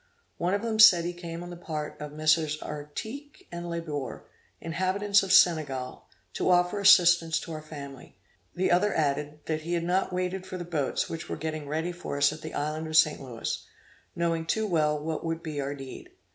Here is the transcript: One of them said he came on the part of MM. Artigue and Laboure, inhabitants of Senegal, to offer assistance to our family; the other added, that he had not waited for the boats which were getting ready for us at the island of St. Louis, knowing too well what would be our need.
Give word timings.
One 0.39 0.55
of 0.55 0.63
them 0.63 0.79
said 0.79 1.05
he 1.05 1.13
came 1.13 1.43
on 1.43 1.51
the 1.51 1.55
part 1.55 2.01
of 2.01 2.11
MM. 2.11 2.63
Artigue 2.63 3.45
and 3.51 3.69
Laboure, 3.69 4.23
inhabitants 4.59 5.21
of 5.21 5.31
Senegal, 5.31 6.07
to 6.33 6.49
offer 6.49 6.79
assistance 6.79 7.39
to 7.41 7.51
our 7.51 7.61
family; 7.61 8.17
the 8.55 8.71
other 8.71 8.95
added, 8.95 9.41
that 9.45 9.61
he 9.61 9.73
had 9.73 9.83
not 9.83 10.11
waited 10.11 10.47
for 10.47 10.57
the 10.57 10.65
boats 10.65 11.07
which 11.07 11.29
were 11.29 11.37
getting 11.37 11.67
ready 11.67 11.91
for 11.91 12.17
us 12.17 12.33
at 12.33 12.41
the 12.41 12.55
island 12.55 12.87
of 12.87 12.97
St. 12.97 13.21
Louis, 13.21 13.63
knowing 14.15 14.47
too 14.47 14.65
well 14.65 14.97
what 14.99 15.23
would 15.23 15.43
be 15.43 15.61
our 15.61 15.75
need. 15.75 16.09